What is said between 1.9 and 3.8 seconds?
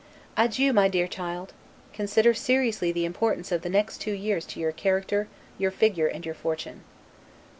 Consider seriously the importance of the two